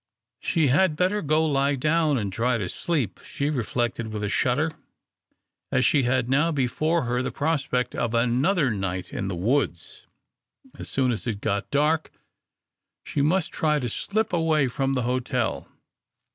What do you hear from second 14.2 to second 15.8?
away from the hotel.